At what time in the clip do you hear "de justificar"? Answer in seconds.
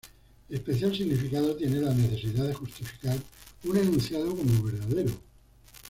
2.47-3.19